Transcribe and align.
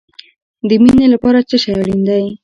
د 0.69 0.71
مینې 0.83 1.07
لپاره 1.13 1.39
څه 1.49 1.55
شی 1.61 1.71
اړین 1.79 1.99
دی؟ 2.07 2.23